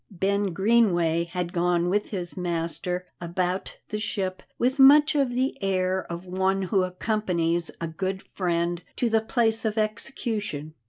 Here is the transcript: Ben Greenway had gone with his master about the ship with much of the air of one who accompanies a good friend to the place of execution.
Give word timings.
Ben 0.09 0.51
Greenway 0.51 1.25
had 1.25 1.53
gone 1.53 1.87
with 1.87 2.09
his 2.09 2.35
master 2.35 3.05
about 3.21 3.77
the 3.89 3.99
ship 3.99 4.41
with 4.57 4.79
much 4.79 5.13
of 5.13 5.29
the 5.29 5.55
air 5.61 6.11
of 6.11 6.25
one 6.25 6.63
who 6.63 6.81
accompanies 6.81 7.69
a 7.79 7.87
good 7.87 8.23
friend 8.33 8.81
to 8.95 9.11
the 9.11 9.21
place 9.21 9.63
of 9.63 9.77
execution. 9.77 10.73